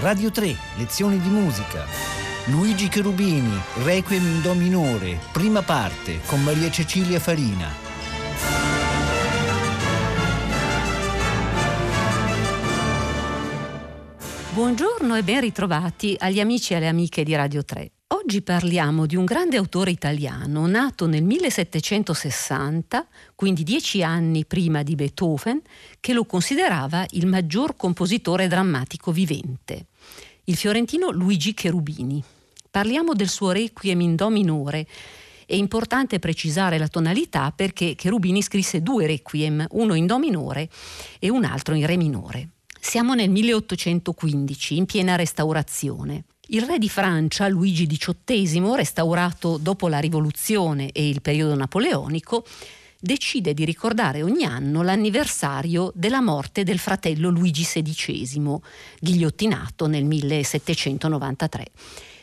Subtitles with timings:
[0.00, 1.84] Radio 3, lezioni di musica.
[2.46, 3.52] Luigi Cherubini,
[3.84, 7.68] Requiem in Do minore, prima parte, con Maria Cecilia Farina.
[14.54, 17.90] Buongiorno e ben ritrovati agli amici e alle amiche di Radio 3.
[18.22, 24.94] Oggi parliamo di un grande autore italiano nato nel 1760, quindi dieci anni prima di
[24.94, 25.62] Beethoven,
[26.00, 29.86] che lo considerava il maggior compositore drammatico vivente,
[30.44, 32.22] il fiorentino Luigi Cherubini.
[32.70, 34.86] Parliamo del suo Requiem in Do minore.
[35.46, 40.68] È importante precisare la tonalità perché Cherubini scrisse due Requiem, uno in Do minore
[41.18, 42.50] e un altro in Re minore.
[42.78, 46.24] Siamo nel 1815, in piena restaurazione.
[46.52, 52.44] Il re di Francia, Luigi XVIII, restaurato dopo la rivoluzione e il periodo napoleonico,
[52.98, 58.58] decide di ricordare ogni anno l'anniversario della morte del fratello Luigi XVI,
[58.98, 61.66] ghigliottinato nel 1793,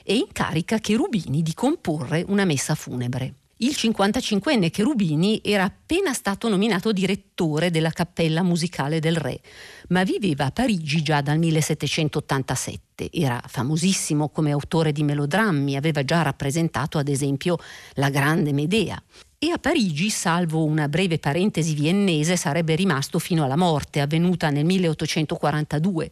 [0.04, 3.34] e incarica Cherubini di comporre una messa funebre.
[3.60, 9.40] Il 55enne Cherubini era appena stato nominato direttore della Cappella Musicale del Re,
[9.88, 12.87] ma viveva a Parigi già dal 1787.
[13.12, 17.58] Era famosissimo come autore di melodrammi, aveva già rappresentato ad esempio
[17.94, 19.02] la Grande Medea.
[19.40, 24.66] E a Parigi, salvo una breve parentesi viennese, sarebbe rimasto fino alla morte, avvenuta nel
[24.66, 26.12] 1842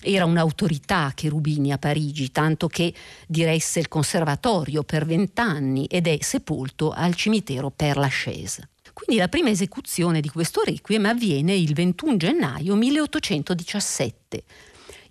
[0.00, 2.94] era un'autorità Cherubini a Parigi, tanto che
[3.26, 8.68] diresse il conservatorio per vent'anni ed è sepolto al cimitero Père Lachaise.
[8.92, 14.44] Quindi la prima esecuzione di questo requiem avviene il 21 gennaio 1817,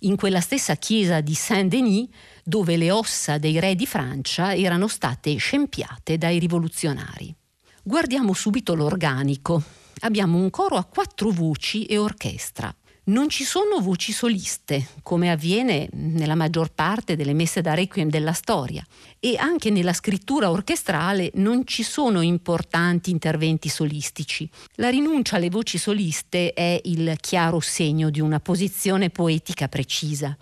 [0.00, 2.08] in quella stessa chiesa di Saint-Denis
[2.44, 7.34] dove le ossa dei re di Francia erano state scempiate dai rivoluzionari.
[7.82, 9.62] Guardiamo subito l'organico.
[10.00, 12.74] Abbiamo un coro a quattro voci e orchestra.
[13.08, 18.34] Non ci sono voci soliste, come avviene nella maggior parte delle messe da requiem della
[18.34, 18.84] storia,
[19.18, 24.46] e anche nella scrittura orchestrale non ci sono importanti interventi solistici.
[24.74, 30.36] La rinuncia alle voci soliste è il chiaro segno di una posizione poetica precisa.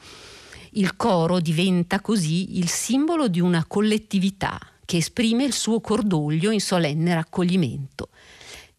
[0.72, 6.60] Il coro diventa così il simbolo di una collettività che esprime il suo cordoglio in
[6.60, 8.09] solenne raccoglimento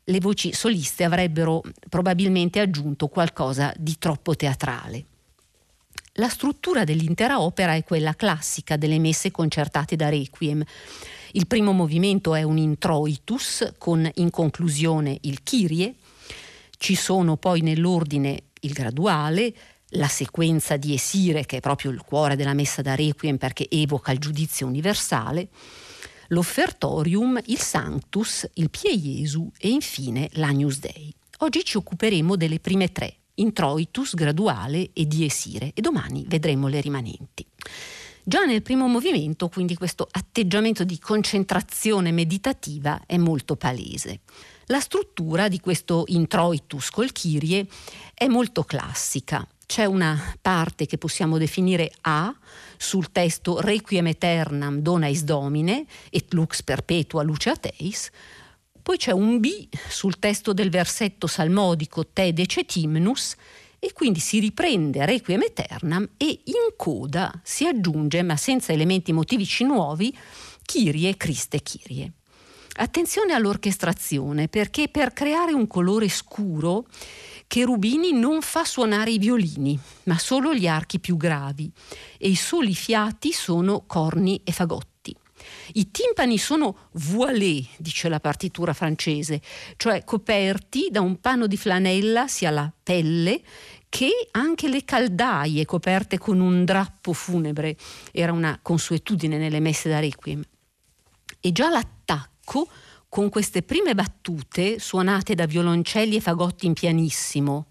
[0.09, 5.03] le voci soliste avrebbero probabilmente aggiunto qualcosa di troppo teatrale.
[6.13, 10.63] La struttura dell'intera opera è quella classica delle messe concertate da Requiem.
[11.33, 15.95] Il primo movimento è un introitus con in conclusione il Kyrie,
[16.77, 19.53] ci sono poi nell'ordine il graduale,
[19.91, 24.11] la sequenza di Esire che è proprio il cuore della messa da Requiem perché evoca
[24.11, 25.49] il giudizio universale,
[26.27, 31.13] l'offertorium, il Sanctus, il Pie Jesu e infine l'Agnus Dei.
[31.39, 37.45] Oggi ci occuperemo delle prime tre, introitus, graduale e diesire, e domani vedremo le rimanenti.
[38.23, 44.19] Già nel primo movimento, quindi, questo atteggiamento di concentrazione meditativa è molto palese.
[44.65, 47.65] La struttura di questo introitus col Kyrie
[48.13, 49.47] è molto classica.
[49.67, 52.33] C'è una parte che possiamo definire A
[52.77, 58.09] sul testo Requiem Eternam Donais Domine et Lux Perpetua Luce Ateis,
[58.81, 63.35] poi c'è un B sul testo del versetto salmodico Te Decetimnus
[63.77, 69.65] e quindi si riprende Requiem Eternam e in coda si aggiunge, ma senza elementi motivici
[69.65, 70.17] nuovi,
[70.63, 72.13] Kyrie Christe Kyrie.
[72.79, 76.85] Attenzione all'orchestrazione perché per creare un colore scuro
[77.47, 81.71] Cherubini non fa suonare i violini, ma solo gli archi più gravi
[82.17, 85.15] e i soli fiati sono corni e fagotti.
[85.73, 89.41] I timpani sono voilés, dice la partitura francese,
[89.77, 93.41] cioè coperti da un panno di flanella sia la pelle
[93.87, 97.77] che anche le caldaie coperte con un drappo funebre.
[98.11, 100.43] Era una consuetudine nelle messe da requiem.
[101.39, 102.67] E già l'attacco
[103.09, 107.65] con queste prime battute suonate da violoncelli e fagotti in pianissimo.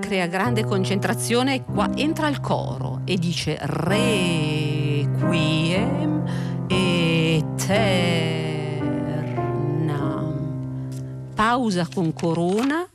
[0.00, 5.04] Crea grande concentrazione e qua entra il coro e dice Requiem
[6.68, 8.35] eterno
[11.36, 12.88] pausa con corona,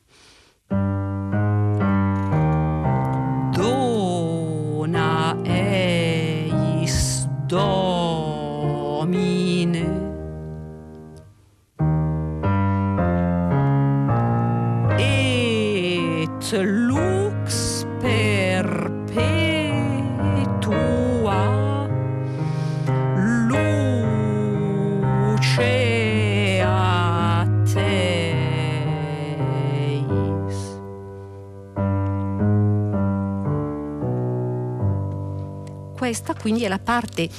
[36.42, 37.30] quindi è la parte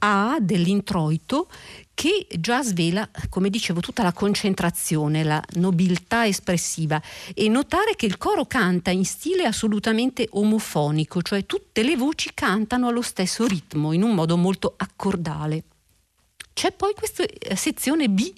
[0.00, 1.48] A dell'introito
[1.94, 7.00] che già svela, come dicevo, tutta la concentrazione, la nobiltà espressiva
[7.32, 12.88] e notare che il coro canta in stile assolutamente omofonico, cioè tutte le voci cantano
[12.88, 15.62] allo stesso ritmo, in un modo molto accordale.
[16.52, 18.32] C'è poi questa eh, sezione B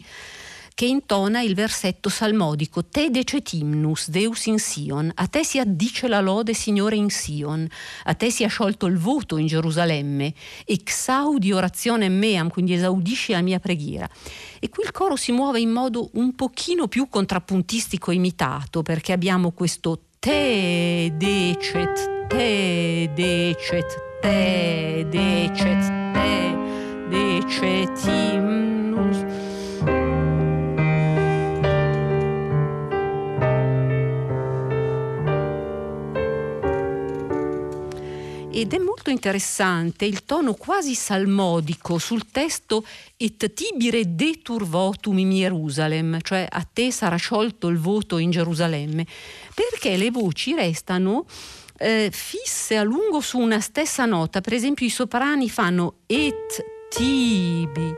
[0.76, 6.20] che intona il versetto salmodico Te decetimnus Deus in Sion, a te si addice la
[6.20, 7.66] lode Signore in Sion,
[8.04, 10.34] a te si è sciolto il voto in Gerusalemme,
[10.66, 14.06] exaudi orazione meam, quindi esaudisci la mia preghiera.
[14.60, 19.52] E qui il coro si muove in modo un pochino più contrappuntistico imitato, perché abbiamo
[19.52, 26.54] questo Te decet, te decet, te decet, te
[27.08, 28.75] decetimus.
[38.58, 42.86] Ed è molto interessante il tono quasi salmodico sul testo
[43.18, 49.06] Et tibire detur votum in Jerusalem, cioè a te sarà sciolto il voto in Gerusalemme,
[49.54, 51.26] perché le voci restano
[51.76, 57.94] eh, fisse a lungo su una stessa nota, per esempio i soprani fanno et tibi,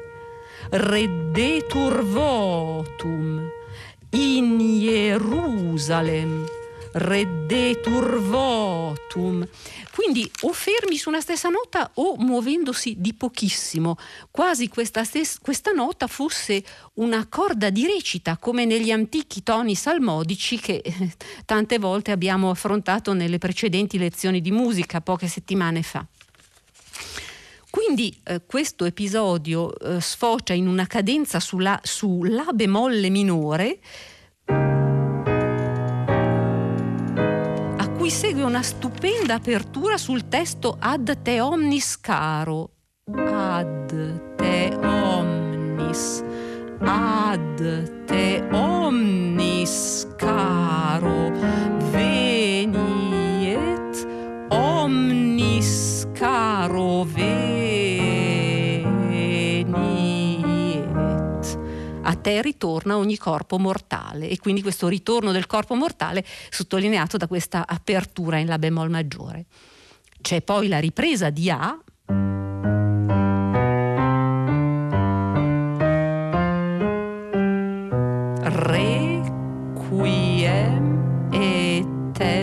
[0.70, 3.49] reddetur votum
[4.10, 6.46] in Jerusalem,
[6.94, 9.46] reddetur votum.
[9.99, 13.97] Quindi o fermi su una stessa nota o muovendosi di pochissimo,
[14.31, 16.62] quasi questa, stes- questa nota fosse
[16.95, 23.12] una corda di recita come negli antichi toni salmodici che eh, tante volte abbiamo affrontato
[23.12, 26.06] nelle precedenti lezioni di musica poche settimane fa.
[27.69, 33.81] Quindi eh, questo episodio eh, sfocia in una cadenza sulla, su La bemolle minore
[38.08, 42.70] cui segue una stupenda apertura sul testo Ad te omnis caro.
[43.12, 46.22] Ad te omnis.
[46.81, 49.57] Ad te omnis
[62.29, 64.29] te ritorna ogni corpo mortale.
[64.29, 69.47] E quindi questo ritorno del corpo mortale sottolineato da questa apertura in La bemoll maggiore.
[70.21, 71.75] C'è poi la ripresa di A,
[78.51, 80.11] Requiem
[81.33, 82.41] eternam,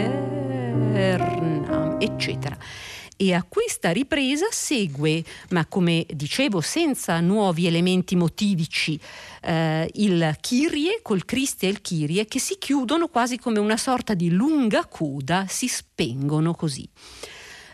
[1.99, 2.57] eccetera
[3.17, 8.99] e a questa ripresa segue, ma come dicevo senza nuovi elementi motivici,
[9.41, 14.13] eh, il Kyrie col Cristi e il Kyrie che si chiudono quasi come una sorta
[14.13, 16.87] di lunga coda, si spengono così.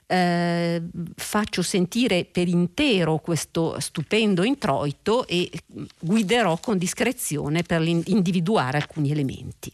[0.06, 0.82] Eh,
[1.16, 5.50] faccio sentire per intero questo stupendo introito e
[5.98, 9.72] guiderò con discrezione per individuare alcuni elementi.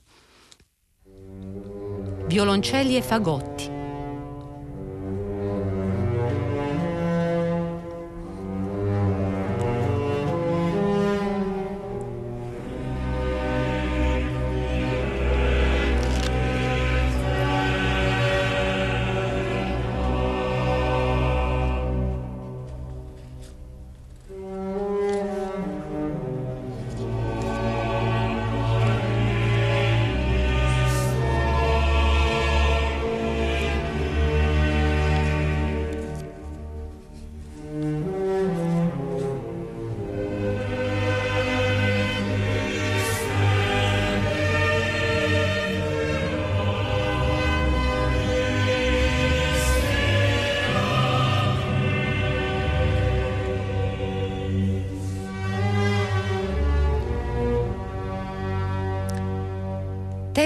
[2.28, 3.77] Violoncelli e fagotti.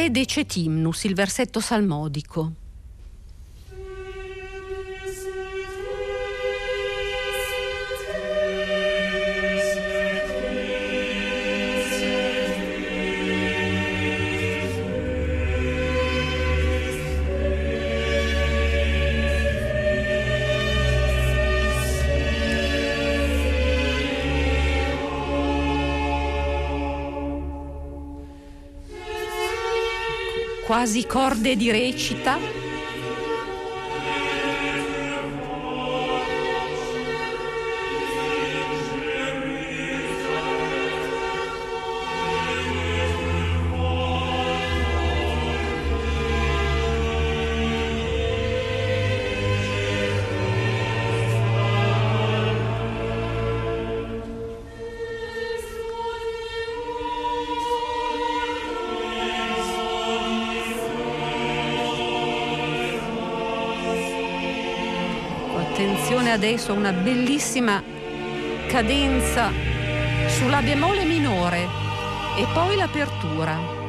[0.01, 2.70] Te decetimnus, il versetto salmodico.
[30.81, 32.60] Quasi corde di recita
[66.31, 67.83] adesso una bellissima
[68.67, 69.51] cadenza
[70.27, 71.67] sulla bemolle minore
[72.37, 73.80] e poi l'apertura.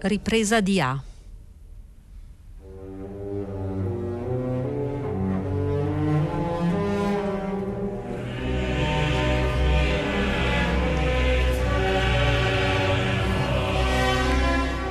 [0.00, 1.02] Ripresa di A.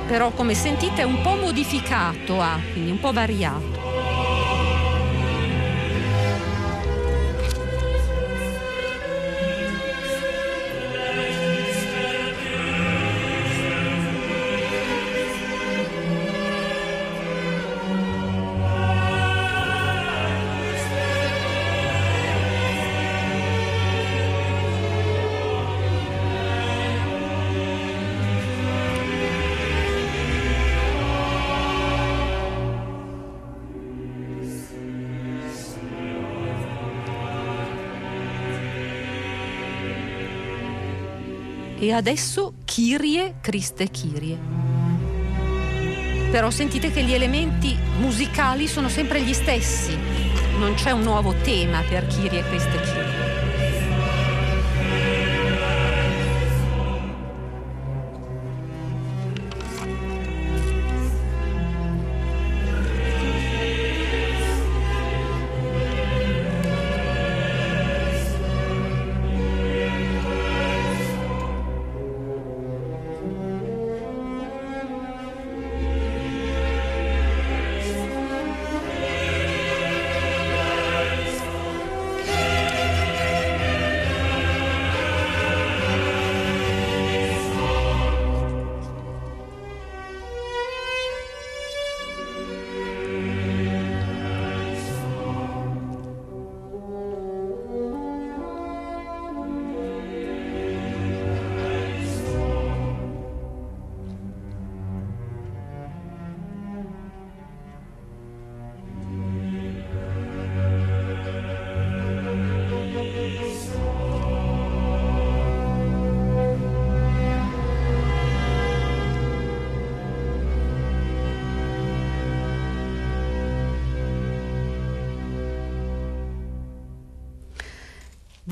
[0.06, 3.85] Però come sentite è un po' modificato A, quindi un po' variato.
[41.78, 44.38] E adesso Kyrie, Criste Kyrie.
[46.30, 49.96] Però sentite che gli elementi musicali sono sempre gli stessi,
[50.58, 53.25] non c'è un nuovo tema per Kyrie, Criste Kyrie.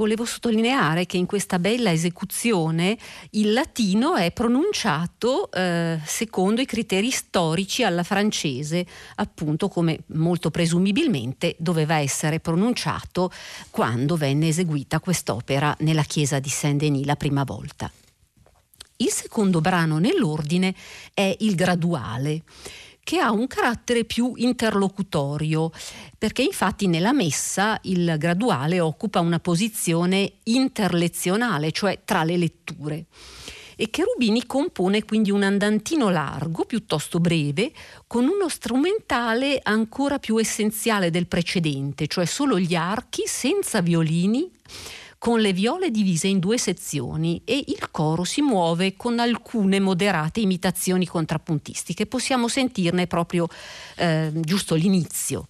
[0.04, 2.98] Volevo sottolineare che in questa bella esecuzione
[3.30, 8.84] il latino è pronunciato eh, secondo i criteri storici alla francese,
[9.14, 13.32] appunto come molto presumibilmente doveva essere pronunciato
[13.70, 17.90] quando venne eseguita quest'opera nella chiesa di Saint-Denis la prima volta.
[18.96, 20.74] Il secondo brano nell'ordine
[21.14, 22.42] è il graduale
[23.04, 25.70] che ha un carattere più interlocutorio,
[26.18, 33.04] perché infatti nella messa il graduale occupa una posizione interlezionale, cioè tra le letture.
[33.76, 37.72] E Cherubini compone quindi un andantino largo, piuttosto breve,
[38.06, 44.50] con uno strumentale ancora più essenziale del precedente, cioè solo gli archi senza violini
[45.24, 50.40] con le viole divise in due sezioni e il coro si muove con alcune moderate
[50.40, 52.04] imitazioni contrappuntistiche.
[52.04, 53.48] Possiamo sentirne proprio
[53.96, 55.48] eh, giusto l'inizio.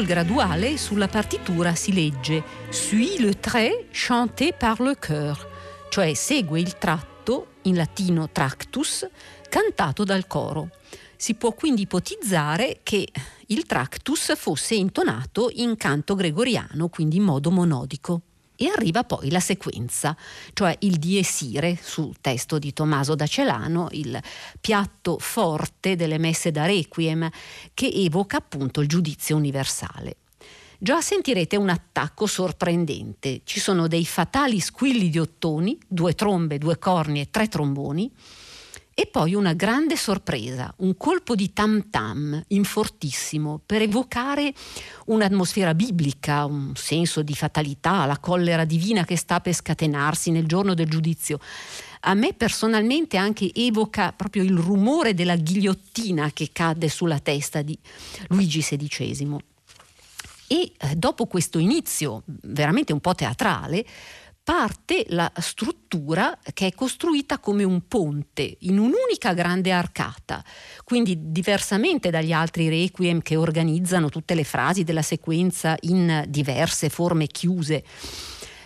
[0.00, 5.46] Il graduale, sulla partitura si legge Suis le trait chanté par le cœur,
[5.90, 9.06] cioè segue il tratto, in latino tractus,
[9.50, 10.70] cantato dal coro.
[11.16, 13.06] Si può quindi ipotizzare che
[13.48, 18.22] il tractus fosse intonato in canto gregoriano, quindi in modo monodico.
[18.62, 20.14] E arriva poi la sequenza,
[20.52, 24.20] cioè il diesire sul testo di Tommaso da Celano, il
[24.60, 27.26] piatto forte delle messe da requiem,
[27.72, 30.16] che evoca appunto il giudizio universale.
[30.78, 33.40] Già sentirete un attacco sorprendente.
[33.44, 38.12] Ci sono dei fatali squilli di ottoni, due trombe, due corni e tre tromboni,
[39.00, 44.52] E poi una grande sorpresa, un colpo di tam tam in fortissimo per evocare
[45.06, 50.74] un'atmosfera biblica, un senso di fatalità, la collera divina che sta per scatenarsi nel giorno
[50.74, 51.38] del giudizio.
[52.00, 57.78] A me personalmente anche evoca proprio il rumore della ghigliottina che cadde sulla testa di
[58.28, 59.38] Luigi XVI.
[60.46, 63.86] E eh, dopo questo inizio veramente un po' teatrale,
[64.50, 70.42] parte la struttura che è costruita come un ponte in un'unica grande arcata,
[70.82, 77.28] quindi diversamente dagli altri requiem che organizzano tutte le frasi della sequenza in diverse forme
[77.28, 77.84] chiuse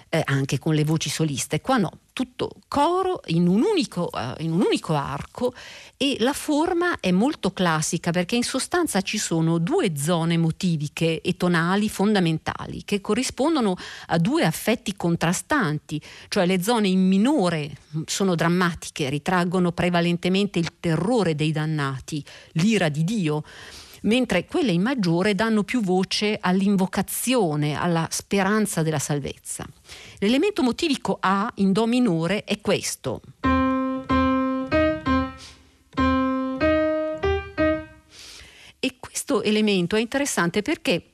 [0.09, 1.61] eh, anche con le voci soliste.
[1.61, 5.53] Qua no, tutto coro in un, unico, uh, in un unico arco
[5.97, 11.37] e la forma è molto classica perché in sostanza ci sono due zone motiviche e
[11.37, 19.11] tonali fondamentali che corrispondono a due affetti contrastanti, cioè le zone in minore sono drammatiche,
[19.11, 23.43] ritraggono prevalentemente il terrore dei dannati, l'ira di Dio
[24.05, 29.67] mentre quelle in maggiore danno più voce all'invocazione, alla speranza della salvezza.
[30.19, 33.21] L'elemento motivico A in Do minore è questo.
[38.81, 41.11] E questo elemento è interessante perché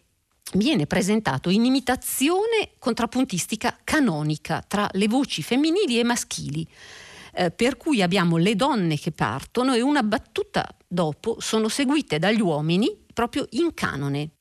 [0.54, 6.66] viene presentato in imitazione contrappuntistica canonica tra le voci femminili e maschili.
[7.32, 12.40] Eh, per cui abbiamo le donne che partono e una battuta dopo sono seguite dagli
[12.40, 14.39] uomini proprio in canone.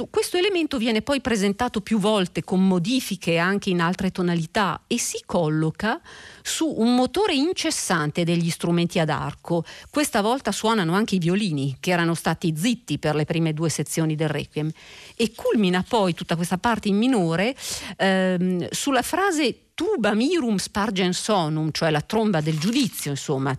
[0.00, 4.98] E questo elemento viene poi presentato più volte con modifiche anche in altre tonalità e
[4.98, 6.00] si colloca
[6.40, 9.62] su un motore incessante degli strumenti ad arco.
[9.90, 14.14] Questa volta suonano anche i violini, che erano stati zitti per le prime due sezioni
[14.14, 14.70] del Requiem.
[15.14, 17.54] E culmina poi tutta questa parte in minore
[17.98, 23.54] ehm, sulla frase tuba mirum spargen sonum, cioè la tromba del giudizio, insomma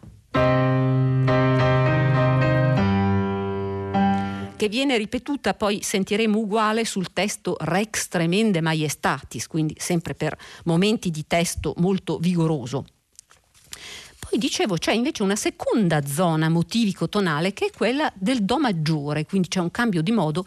[4.62, 11.10] che viene ripetuta, poi sentiremo uguale sul testo Rex Tremende Maiestatis, quindi sempre per momenti
[11.10, 12.86] di testo molto vigoroso.
[14.32, 19.50] Poi dicevo c'è invece una seconda zona motivico-tonale che è quella del Do maggiore, quindi
[19.50, 20.46] c'è un cambio di modo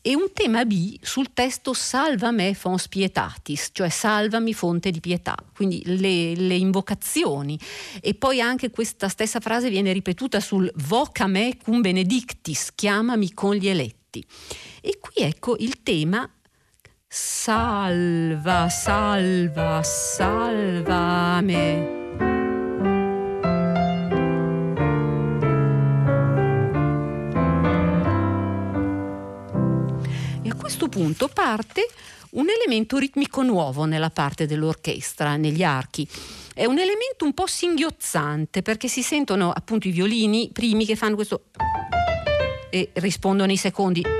[0.00, 5.36] e un tema B sul testo Salva me fons pietatis, cioè salvami fonte di pietà,
[5.54, 7.56] quindi le, le, invocazioni.
[8.00, 13.54] E poi anche questa stessa frase viene ripetuta sul Voca me cum benedictis, chiamami con
[13.54, 14.26] gli eletti.
[14.80, 16.28] E qui ecco il tema
[17.06, 21.99] Salva, salva, salva me.
[30.90, 31.86] Punto parte
[32.30, 36.06] un elemento ritmico nuovo nella parte dell'orchestra, negli archi.
[36.52, 41.14] È un elemento un po' singhiozzante perché si sentono appunto i violini primi che fanno
[41.14, 41.44] questo
[42.70, 44.19] e rispondono i secondi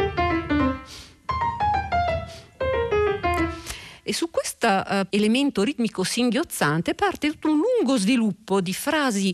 [4.10, 9.32] E su questo uh, elemento ritmico singhiozzante parte tutto un lungo sviluppo di frasi,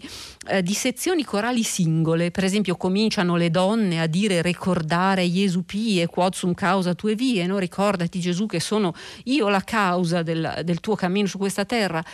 [0.51, 2.31] uh, di sezioni corali singole.
[2.31, 7.47] Per esempio, cominciano le donne a dire ricordare Gesù pie, quod sum causa tue vie,
[7.47, 7.57] no?
[7.57, 12.05] ricordati Gesù che sono io la causa del, del tuo cammino su questa terra.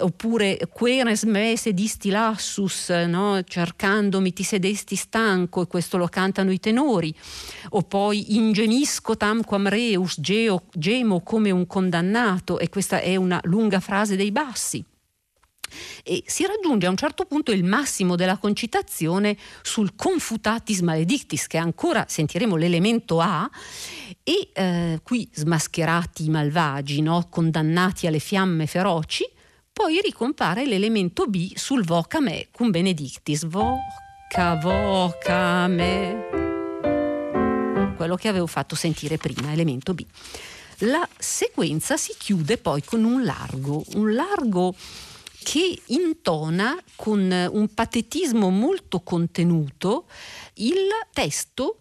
[0.00, 3.42] Oppure, queres me sedisti lassus, no?
[3.42, 7.14] cercandomi ti sedesti stanco, e questo lo cantano i tenori.
[7.70, 13.40] O poi, ingenisco tamquam reus, geo, gemo come un condannato condannato e questa è una
[13.44, 14.84] lunga frase dei bassi.
[16.02, 21.58] E si raggiunge a un certo punto il massimo della concitazione sul confutatis maledictis, che
[21.58, 23.48] ancora sentiremo l'elemento A,
[24.24, 27.28] e eh, qui smascherati i malvagi, no?
[27.30, 29.24] condannati alle fiamme feroci,
[29.72, 36.26] poi ricompare l'elemento B sul voca me cum benedictis, voca, voca me,
[37.96, 40.04] quello che avevo fatto sentire prima, elemento B.
[40.84, 44.74] La sequenza si chiude poi con un largo, un largo
[45.42, 50.06] che intona con un patetismo molto contenuto
[50.54, 51.78] il testo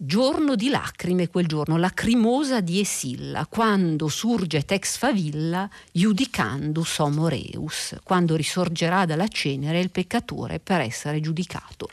[0.00, 7.96] Giorno di lacrime quel giorno, lacrimosa di Esilla, quando surge ex favilla, iudicandus homo reus,
[8.04, 11.88] quando risorgerà dalla cenere il peccatore per essere giudicato.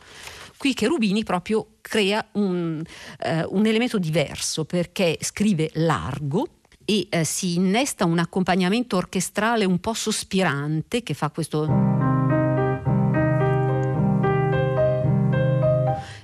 [0.65, 2.84] Qui Cherubini proprio crea un,
[3.19, 6.47] eh, un elemento diverso perché scrive largo
[6.84, 11.67] e eh, si innesta un accompagnamento orchestrale un po' sospirante che fa questo...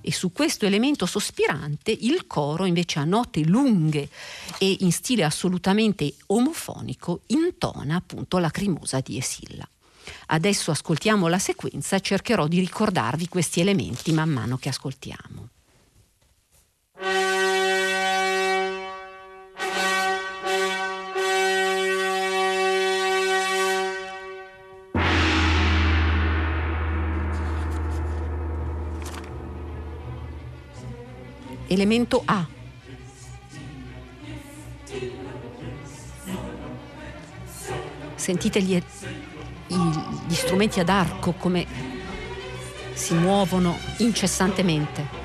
[0.01, 4.09] E su questo elemento sospirante il coro invece a note lunghe
[4.57, 9.69] e in stile assolutamente omofonico intona appunto la crimosa di Esilla.
[10.27, 15.49] Adesso ascoltiamo la sequenza e cercherò di ricordarvi questi elementi man mano che ascoltiamo.
[31.67, 32.45] Elemento A.
[38.15, 38.79] Sentite gli,
[39.75, 41.65] gli strumenti ad arco come
[42.93, 45.19] si muovono incessantemente.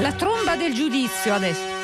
[0.00, 1.75] La tromba del giudizio adesso.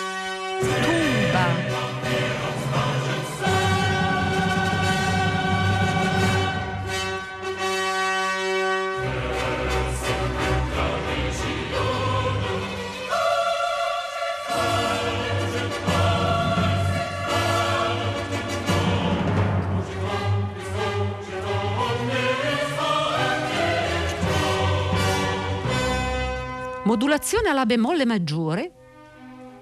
[26.93, 28.73] Modulazione alla bemolle maggiore,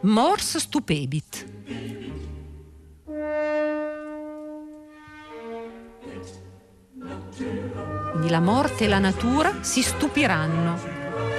[0.00, 1.46] mors stupebit.
[8.10, 10.76] Quindi la morte e la natura si stupiranno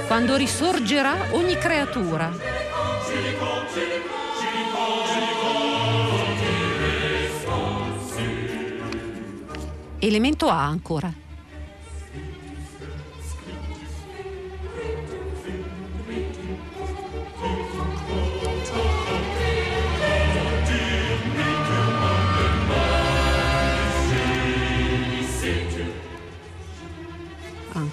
[0.08, 2.32] quando risorgerà ogni creatura.
[10.00, 11.31] Elemento A ancora.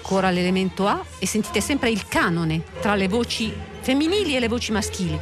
[0.08, 4.72] Ancora l'elemento A e sentite sempre il canone tra le voci femminili e le voci
[4.72, 5.18] maschili.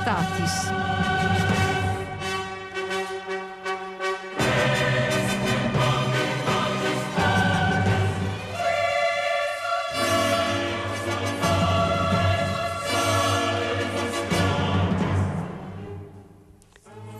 [0.00, 0.72] Statis.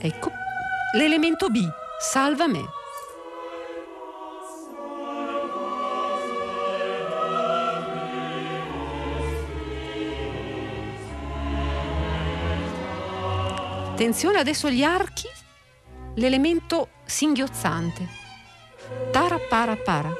[0.02, 0.30] Ecco
[0.94, 1.58] l'elemento B,
[1.98, 2.79] salva me.
[14.00, 15.28] Attenzione adesso agli archi,
[16.14, 18.08] l'elemento singhiozzante.
[19.10, 20.10] Tara para para,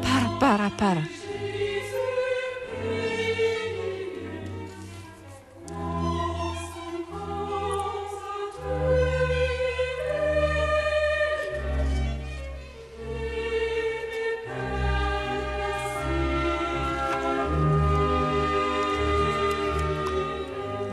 [0.00, 1.06] para para para.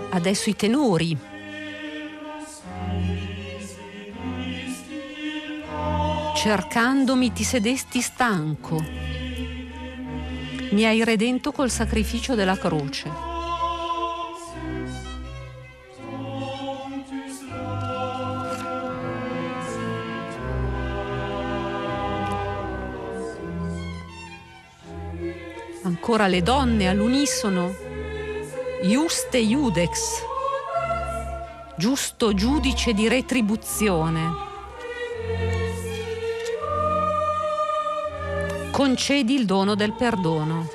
[0.09, 1.32] Adesso i tenori.
[6.43, 8.83] Cercandomi ti sedesti stanco.
[10.71, 13.09] Mi hai redento col sacrificio della croce.
[25.83, 27.73] Ancora le donne all'unisono.
[28.81, 30.21] Iuste iudex.
[31.77, 34.51] Giusto giudice di retribuzione.
[38.83, 40.67] Concedi il dono del perdono.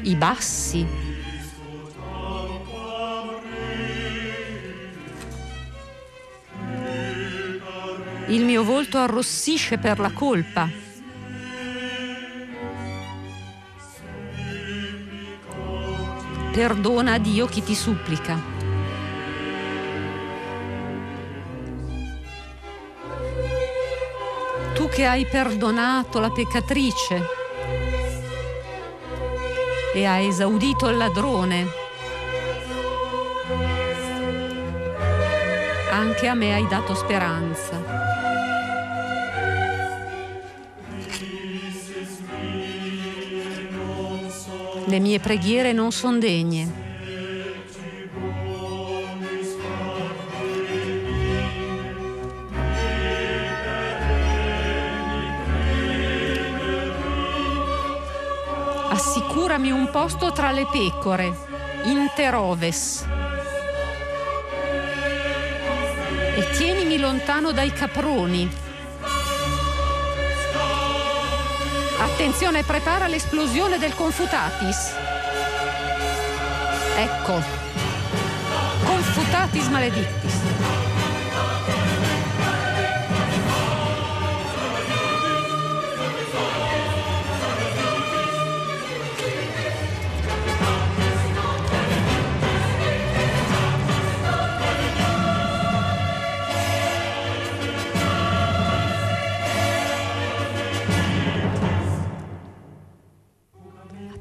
[0.00, 0.86] I bassi.
[8.28, 10.66] Il mio volto arrossisce per la colpa.
[16.50, 18.53] Perdona a Dio chi ti supplica.
[24.94, 27.42] Che hai perdonato la peccatrice.
[29.92, 31.66] e ha esaudito il ladrone.
[35.92, 37.80] Anche a me hai dato speranza.
[44.86, 46.83] Le mie preghiere non sono degne.
[58.94, 61.36] Assicurami un posto tra le pecore,
[61.82, 63.04] interoves.
[66.36, 68.48] E tienimi lontano dai caproni.
[71.98, 74.94] Attenzione, prepara l'esplosione del Confutatis.
[76.96, 77.42] Ecco,
[78.84, 80.23] Confutatis maledictis.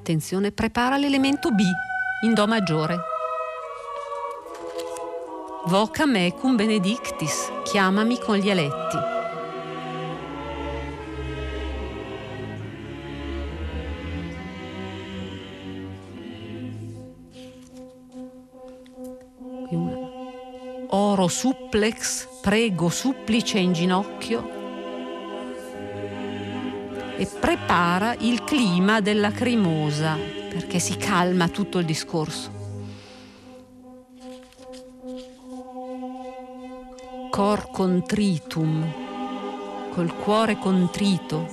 [0.04, 1.62] Attenzione, prepara l'elemento B
[2.24, 2.98] in Do maggiore.
[5.68, 9.12] Voca me cum benedictis, chiamami con gli eletti.
[20.90, 24.63] Oro supplex, prego supplice in ginocchio,
[27.24, 30.18] e prepara il clima della cremosa
[30.50, 32.52] perché si calma tutto il discorso.
[37.30, 38.94] Cor contritum,
[39.94, 41.50] col cuore contrito.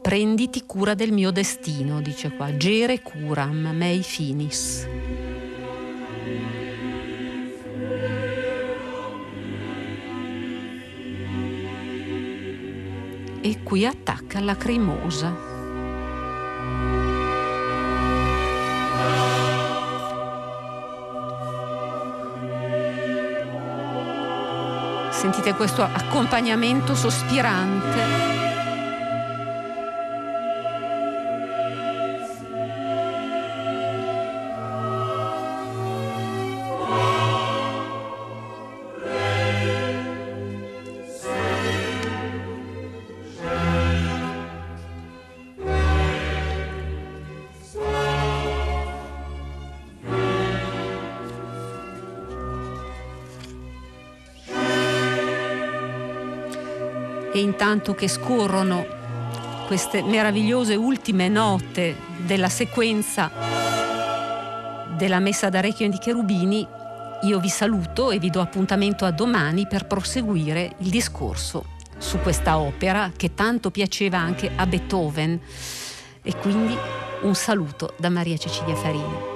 [0.00, 4.86] Prenditi cura del mio destino, dice qua, gere curam mei finis.
[13.46, 15.32] E qui attacca la cremosa.
[25.10, 28.45] Sentite questo accompagnamento sospirante.
[57.36, 58.86] E intanto che scorrono
[59.66, 61.94] queste meravigliose ultime note
[62.24, 63.30] della sequenza
[64.96, 66.66] della messa d'Arecchio di Cherubini,
[67.24, 71.66] io vi saluto e vi do appuntamento a domani per proseguire il discorso
[71.98, 75.38] su questa opera che tanto piaceva anche a Beethoven.
[76.22, 76.74] E quindi
[77.20, 79.35] un saluto da Maria Cecilia Farini.